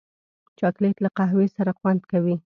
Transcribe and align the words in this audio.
چاکلېټ 0.59 0.95
له 1.03 1.09
قهوې 1.17 1.47
سره 1.57 1.71
خوند 1.79 2.01
کوي. 2.11 2.35